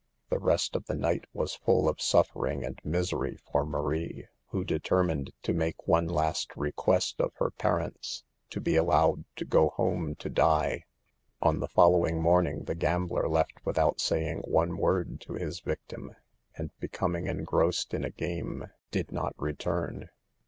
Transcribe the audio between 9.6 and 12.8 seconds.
home to die. On the following morning the